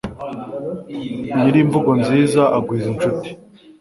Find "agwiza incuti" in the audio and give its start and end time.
2.57-3.29